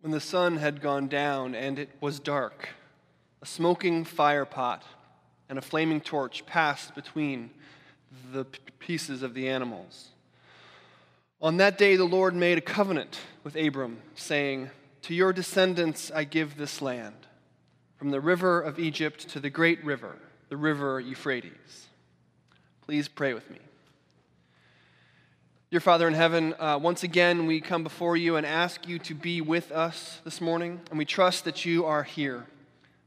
[0.00, 2.68] When the sun had gone down and it was dark,
[3.42, 4.84] a smoking fire pot
[5.48, 7.50] and a flaming torch passed between
[8.32, 8.44] the
[8.78, 10.10] pieces of the animals.
[11.40, 14.70] On that day, the Lord made a covenant with Abram, saying,
[15.02, 17.26] To your descendants I give this land,
[17.96, 20.16] from the river of Egypt to the great river,
[20.48, 21.88] the river Euphrates.
[22.82, 23.58] Please pray with me.
[25.70, 29.14] Dear Father in heaven, uh, once again we come before you and ask you to
[29.14, 32.46] be with us this morning, and we trust that you are here.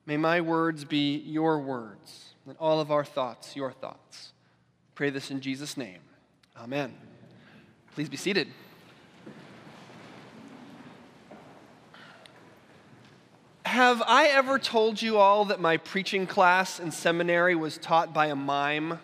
[0.05, 4.33] May my words be your words, and all of our thoughts your thoughts.
[4.93, 6.01] Pray this in Jesus' name.
[6.55, 6.93] Amen.
[7.95, 8.47] Please be seated.
[13.65, 18.27] Have I ever told you all that my preaching class in seminary was taught by
[18.27, 18.99] a mime?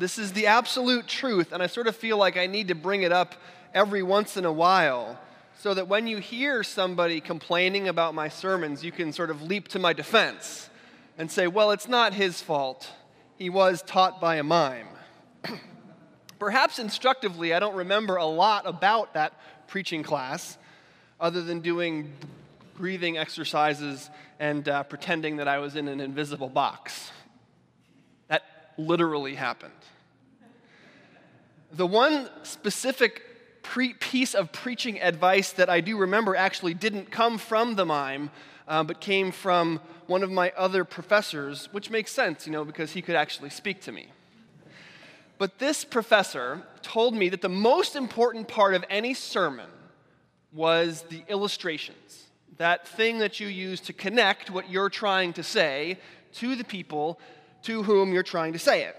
[0.00, 3.02] This is the absolute truth, and I sort of feel like I need to bring
[3.02, 3.34] it up
[3.74, 5.20] every once in a while
[5.58, 9.68] so that when you hear somebody complaining about my sermons, you can sort of leap
[9.68, 10.70] to my defense
[11.18, 12.88] and say, well, it's not his fault.
[13.36, 14.88] He was taught by a mime.
[16.38, 19.34] Perhaps instructively, I don't remember a lot about that
[19.66, 20.56] preaching class
[21.20, 22.10] other than doing
[22.74, 27.10] breathing exercises and uh, pretending that I was in an invisible box.
[28.86, 29.72] Literally happened.
[31.72, 37.38] The one specific pre- piece of preaching advice that I do remember actually didn't come
[37.38, 38.30] from the mime,
[38.66, 42.92] uh, but came from one of my other professors, which makes sense, you know, because
[42.92, 44.08] he could actually speak to me.
[45.38, 49.70] But this professor told me that the most important part of any sermon
[50.52, 52.26] was the illustrations,
[52.58, 55.98] that thing that you use to connect what you're trying to say
[56.34, 57.20] to the people
[57.62, 58.96] to whom you're trying to say it.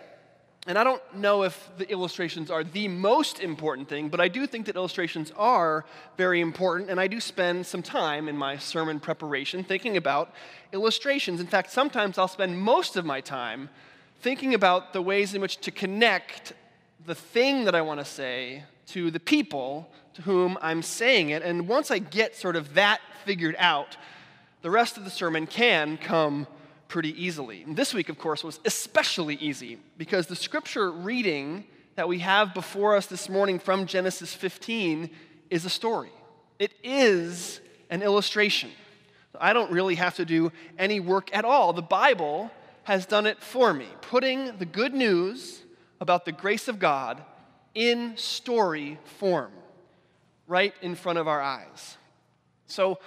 [0.67, 4.45] And I don't know if the illustrations are the most important thing, but I do
[4.45, 5.86] think that illustrations are
[6.18, 10.31] very important, and I do spend some time in my sermon preparation thinking about
[10.72, 11.40] illustrations.
[11.40, 13.70] In fact, sometimes I'll spend most of my time
[14.22, 16.53] thinking about the ways in which to connect
[17.07, 21.41] the thing that I want to say to the people to whom I'm saying it.
[21.41, 23.97] And once I get sort of that figured out,
[24.62, 26.46] the rest of the sermon can come
[26.91, 27.63] pretty easily.
[27.63, 31.63] And this week, of course, was especially easy because the scripture reading
[31.96, 35.09] that we have before us this morning from Genesis 15
[35.50, 36.12] is a story.
[36.59, 38.72] It is an illustration.
[39.40, 41.72] I don't really have to do any work at all.
[41.72, 42.51] The Bible
[42.84, 45.62] has done it for me, putting the good news
[46.01, 47.24] about the grace of God
[47.74, 49.53] in story form
[50.46, 51.96] right in front of our eyes.
[52.68, 53.00] So,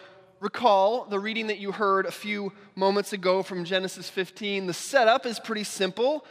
[0.45, 4.67] recall the reading that you heard a few moments ago from Genesis 15.
[4.67, 6.23] The setup is pretty simple.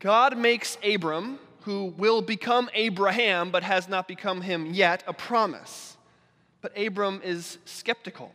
[0.00, 5.96] God makes Abram, who will become Abraham but has not become him yet, a promise.
[6.60, 8.32] But Abram is skeptical.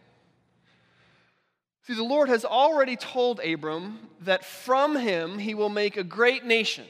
[1.85, 6.45] See, the Lord has already told Abram that from him he will make a great
[6.45, 6.85] nation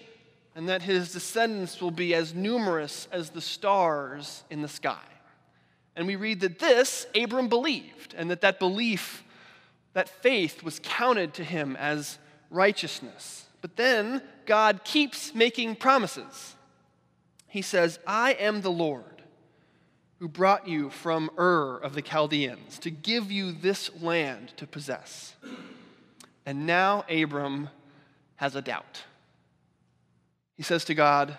[0.56, 5.02] and that his descendants will be as numerous as the stars in the sky.
[5.96, 9.24] And we read that this Abram believed, and that that belief,
[9.94, 12.18] that faith was counted to him as
[12.50, 13.46] righteousness.
[13.62, 16.56] But then God keeps making promises.
[17.48, 19.04] He says, I am the Lord
[20.20, 25.36] who brought you from Ur of the Chaldeans to give you this land to possess.
[26.46, 27.70] And now Abram
[28.36, 29.04] has a doubt.
[30.56, 31.38] He says to God,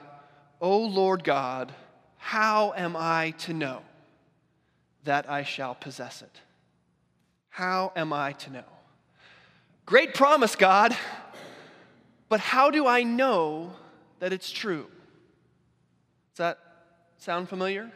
[0.61, 1.73] O Lord God,
[2.19, 3.83] how am I to know?
[5.05, 6.41] That I shall possess it.
[7.49, 8.65] How am I to know?
[9.85, 10.97] Great promise, God,
[12.29, 13.73] but how do I know
[14.21, 14.87] that it's true?
[16.33, 16.59] Does that
[17.19, 17.91] sound familiar?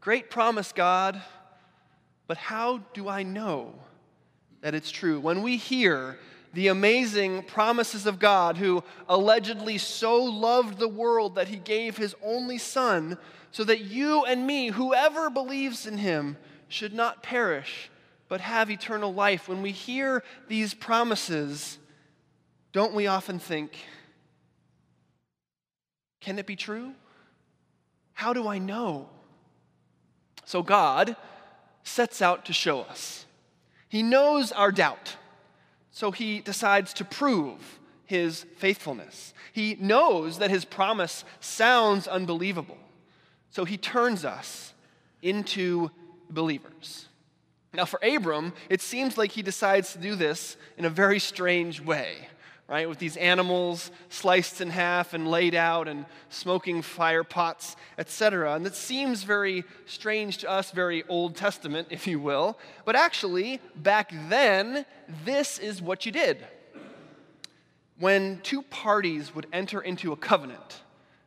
[0.00, 1.20] Great promise, God,
[2.26, 3.74] but how do I know
[4.60, 5.18] that it's true?
[5.18, 6.18] When we hear
[6.54, 12.14] the amazing promises of God, who allegedly so loved the world that he gave his
[12.22, 13.18] only son
[13.50, 16.36] so that you and me, whoever believes in him,
[16.68, 17.90] should not perish,
[18.28, 19.48] but have eternal life.
[19.48, 21.78] When we hear these promises,
[22.72, 23.72] don't we often think,
[26.20, 26.92] can it be true?
[28.12, 29.08] How do I know?
[30.44, 31.16] So God
[31.84, 33.24] sets out to show us.
[33.88, 35.16] He knows our doubt,
[35.90, 39.34] so he decides to prove his faithfulness.
[39.52, 42.78] He knows that his promise sounds unbelievable.
[43.50, 44.72] So he turns us
[45.22, 45.90] into
[46.30, 47.06] believers.
[47.74, 51.80] Now, for Abram, it seems like he decides to do this in a very strange
[51.80, 52.28] way.
[52.68, 52.86] Right?
[52.86, 58.54] With these animals sliced in half and laid out and smoking fire pots, etc.
[58.54, 62.58] And that seems very strange to us, very Old Testament, if you will.
[62.84, 64.84] But actually, back then,
[65.24, 66.46] this is what you did.
[67.98, 70.82] When two parties would enter into a covenant,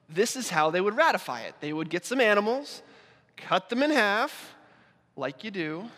[0.07, 1.55] this is how they would ratify it.
[1.59, 2.83] They would get some animals,
[3.35, 4.53] cut them in half,
[5.15, 5.89] like you do,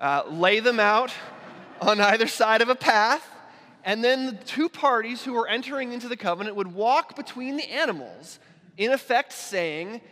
[0.00, 1.12] uh, lay them out
[1.80, 3.28] on either side of a path,
[3.88, 7.70] and then the two parties who were entering into the covenant would walk between the
[7.70, 8.38] animals,
[8.76, 10.02] in effect saying,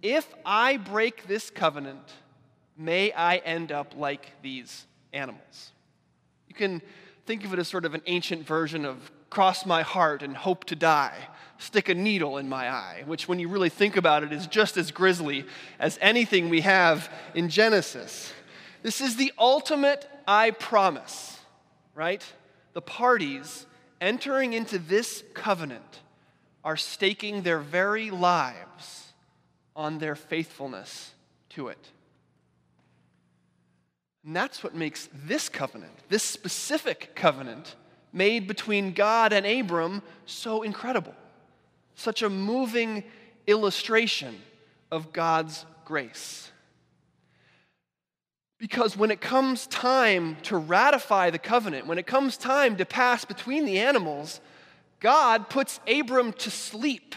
[0.00, 2.08] If I break this covenant,
[2.78, 5.72] may I end up like these animals.
[6.46, 6.80] You can
[7.26, 10.62] think of it as sort of an ancient version of cross my heart and hope
[10.66, 11.18] to die,
[11.58, 14.76] stick a needle in my eye, which, when you really think about it, is just
[14.76, 15.44] as grisly
[15.80, 18.32] as anything we have in Genesis.
[18.84, 21.40] This is the ultimate I promise,
[21.92, 22.24] right?
[22.76, 23.64] The parties
[24.02, 26.00] entering into this covenant
[26.62, 29.14] are staking their very lives
[29.74, 31.12] on their faithfulness
[31.48, 31.88] to it.
[34.26, 37.76] And that's what makes this covenant, this specific covenant
[38.12, 41.14] made between God and Abram, so incredible.
[41.94, 43.04] Such a moving
[43.46, 44.38] illustration
[44.92, 46.52] of God's grace.
[48.58, 53.24] Because when it comes time to ratify the covenant, when it comes time to pass
[53.24, 54.40] between the animals,
[55.00, 57.14] God puts Abram to sleep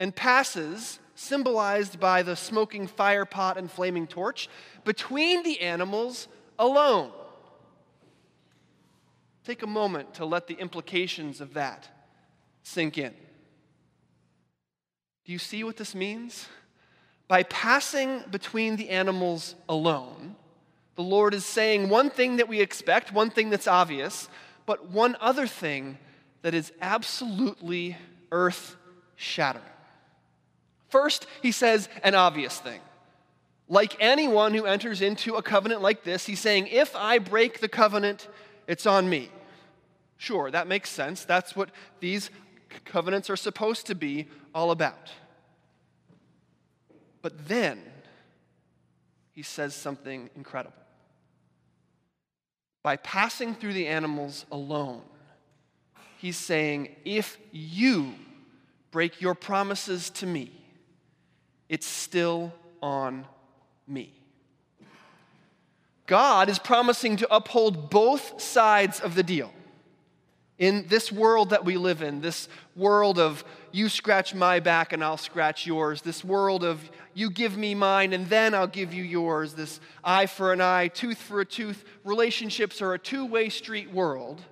[0.00, 4.48] and passes, symbolized by the smoking fire pot and flaming torch,
[4.84, 6.26] between the animals
[6.58, 7.12] alone.
[9.44, 11.88] Take a moment to let the implications of that
[12.62, 13.14] sink in.
[15.24, 16.46] Do you see what this means?
[17.28, 20.34] By passing between the animals alone,
[21.00, 24.28] the Lord is saying one thing that we expect, one thing that's obvious,
[24.66, 25.96] but one other thing
[26.42, 27.96] that is absolutely
[28.30, 28.76] earth
[29.16, 29.64] shattering.
[30.90, 32.80] First, he says an obvious thing.
[33.66, 37.68] Like anyone who enters into a covenant like this, he's saying, if I break the
[37.68, 38.28] covenant,
[38.66, 39.30] it's on me.
[40.18, 41.24] Sure, that makes sense.
[41.24, 41.70] That's what
[42.00, 42.28] these
[42.84, 45.10] covenants are supposed to be all about.
[47.22, 47.80] But then,
[49.32, 50.79] he says something incredible
[52.82, 55.02] by passing through the animals alone,
[56.18, 58.14] he's saying, if you
[58.90, 60.50] break your promises to me,
[61.68, 63.24] it's still on
[63.86, 64.12] me.
[66.06, 69.52] God is promising to uphold both sides of the deal.
[70.58, 75.02] In this world that we live in, this world of you scratch my back and
[75.02, 79.02] I'll scratch yours, this world of you give me mine and then I'll give you
[79.02, 83.48] yours, this eye for an eye, tooth for a tooth, relationships are a two way
[83.48, 84.42] street world.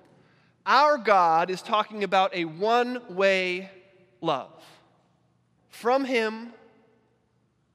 [0.65, 3.71] Our God is talking about a one way
[4.21, 4.63] love
[5.69, 6.53] from Him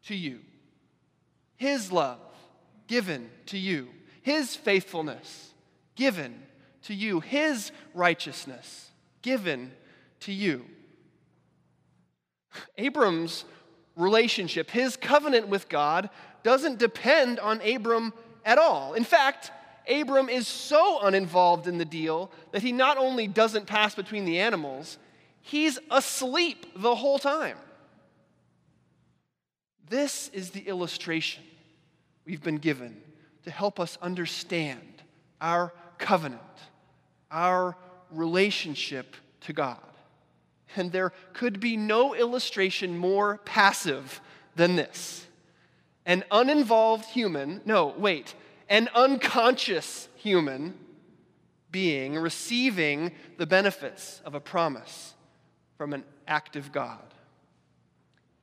[0.06, 0.40] to you.
[1.56, 2.20] His love
[2.86, 3.88] given to you,
[4.22, 5.52] His faithfulness
[5.96, 6.42] given
[6.82, 8.90] to you, His righteousness
[9.22, 9.72] given
[10.20, 10.66] to you.
[12.78, 13.44] Abram's
[13.96, 16.10] relationship, his covenant with God,
[16.42, 18.12] doesn't depend on Abram
[18.44, 18.94] at all.
[18.94, 19.50] In fact,
[19.88, 24.38] Abram is so uninvolved in the deal that he not only doesn't pass between the
[24.38, 24.98] animals,
[25.40, 27.56] he's asleep the whole time.
[29.88, 31.42] This is the illustration
[32.24, 33.00] we've been given
[33.44, 34.80] to help us understand
[35.40, 36.40] our covenant,
[37.30, 37.76] our
[38.10, 39.78] relationship to God.
[40.76, 44.20] And there could be no illustration more passive
[44.56, 45.26] than this.
[46.06, 48.34] An uninvolved human, no, wait,
[48.68, 50.74] an unconscious human
[51.70, 55.14] being receiving the benefits of a promise
[55.76, 57.02] from an active God.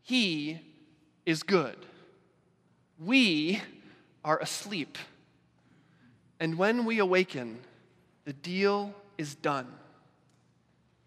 [0.02, 0.60] He
[1.26, 1.78] is good.
[3.00, 3.62] We
[4.26, 4.98] are asleep.
[6.40, 7.60] And when we awaken,
[8.26, 9.72] the deal is done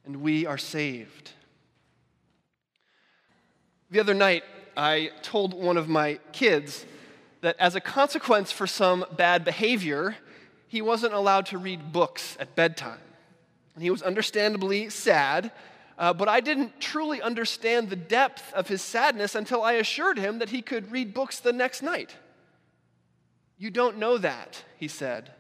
[0.05, 1.31] and we are saved.
[3.91, 4.43] The other night,
[4.77, 6.85] I told one of my kids
[7.43, 10.17] that as a consequence for some bad behavior,
[10.67, 12.99] he wasn't allowed to read books at bedtime.
[13.75, 15.53] And he was understandably sad,
[15.99, 20.39] uh, but I didn't truly understand the depth of his sadness until I assured him
[20.41, 22.17] that he could read books the next night.
[23.59, 25.31] You don't know that, he said.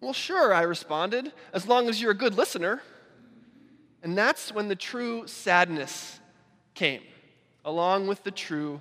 [0.00, 2.82] Well, sure, I responded, as long as you're a good listener.
[4.04, 6.20] And that's when the true sadness
[6.74, 7.02] came,
[7.64, 8.80] along with the true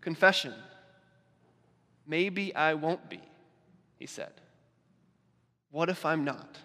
[0.00, 0.54] confession.
[2.06, 3.20] Maybe I won't be,
[3.96, 4.32] he said.
[5.70, 6.58] What if I'm not?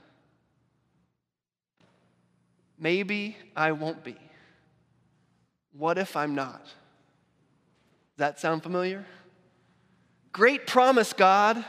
[2.79, 4.15] maybe I won't be.
[5.73, 6.63] What if I'm not?
[6.63, 6.73] Does
[8.17, 9.05] that sound familiar?
[10.31, 11.63] Great promise, God.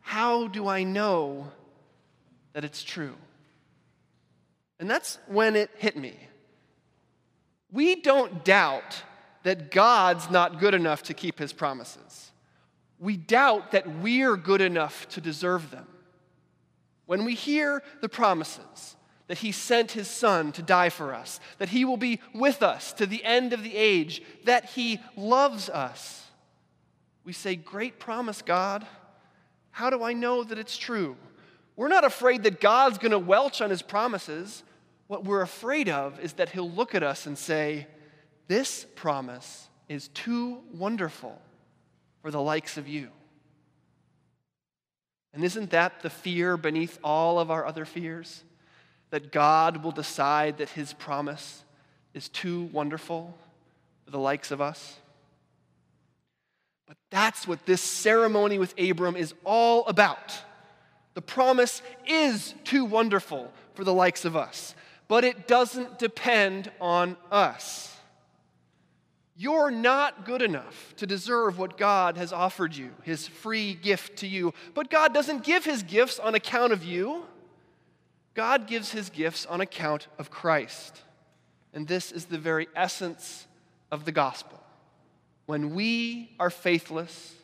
[0.00, 1.48] How do I know
[2.52, 3.14] that it's true?
[4.78, 6.16] And that's when it hit me.
[7.72, 9.02] We don't doubt
[9.42, 12.32] that God's not good enough to keep his promises.
[12.98, 15.86] We doubt that we're good enough to deserve them.
[17.06, 18.96] When we hear the promises
[19.28, 22.92] that he sent his son to die for us, that he will be with us
[22.94, 26.24] to the end of the age, that he loves us,
[27.24, 28.86] we say, Great promise, God.
[29.70, 31.16] How do I know that it's true?
[31.76, 34.62] We're not afraid that God's going to welch on his promises.
[35.06, 37.86] What we're afraid of is that he'll look at us and say,
[38.48, 41.40] This promise is too wonderful
[42.22, 43.10] for the likes of you.
[45.34, 48.42] And isn't that the fear beneath all of our other fears?
[49.10, 51.62] That God will decide that his promise
[52.14, 53.36] is too wonderful
[54.04, 54.96] for the likes of us?
[56.88, 60.40] But that's what this ceremony with Abram is all about.
[61.16, 64.74] The promise is too wonderful for the likes of us,
[65.08, 67.96] but it doesn't depend on us.
[69.34, 74.26] You're not good enough to deserve what God has offered you, his free gift to
[74.26, 74.52] you.
[74.74, 77.24] But God doesn't give his gifts on account of you,
[78.34, 81.00] God gives his gifts on account of Christ.
[81.72, 83.46] And this is the very essence
[83.90, 84.62] of the gospel.
[85.46, 87.34] When we are faithless,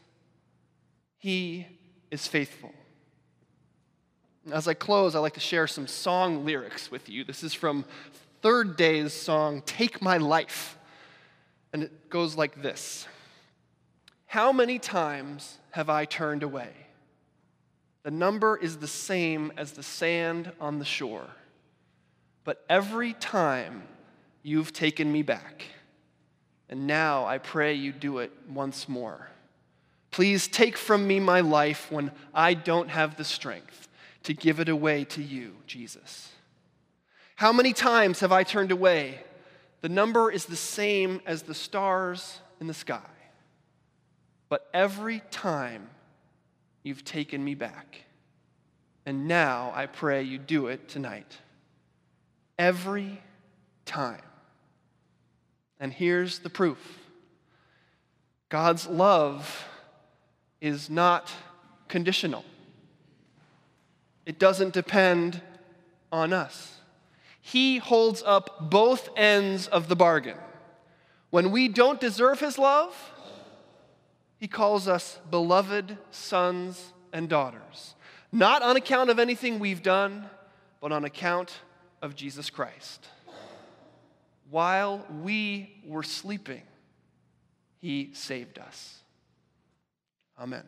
[1.17, 1.67] he
[2.11, 2.75] is faithful.
[4.51, 7.23] As I close, I'd like to share some song lyrics with you.
[7.23, 7.85] This is from
[8.41, 10.77] Third Day's song, Take My Life.
[11.73, 13.07] And it goes like this
[14.27, 16.71] How many times have I turned away?
[18.03, 21.29] The number is the same as the sand on the shore.
[22.43, 23.85] But every time
[24.43, 25.67] you've taken me back.
[26.69, 29.29] And now I pray you do it once more.
[30.11, 33.89] Please take from me my life when I don't have the strength
[34.25, 36.31] to give it away to you, Jesus.
[37.37, 39.21] How many times have I turned away?
[39.81, 43.01] The number is the same as the stars in the sky.
[44.49, 45.89] But every time
[46.83, 48.03] you've taken me back.
[49.07, 51.39] And now I pray you do it tonight.
[52.59, 53.21] Every
[53.85, 54.23] time.
[55.81, 56.79] And here's the proof
[58.49, 59.67] God's love
[60.61, 61.31] is not
[61.89, 62.45] conditional,
[64.27, 65.41] it doesn't depend
[66.11, 66.81] on us.
[67.41, 70.39] He holds up both ends of the bargain.
[71.31, 72.95] When we don't deserve His love,
[74.37, 77.95] He calls us beloved sons and daughters,
[78.31, 80.29] not on account of anything we've done,
[80.81, 81.53] but on account
[82.01, 83.09] of Jesus Christ
[84.53, 86.61] while we were sleeping,
[87.81, 88.99] he saved us.
[90.39, 90.65] Amen.